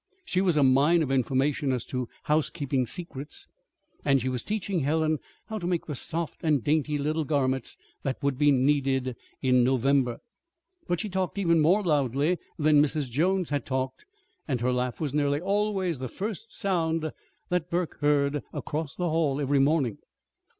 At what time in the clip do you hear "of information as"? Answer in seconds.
1.03-1.85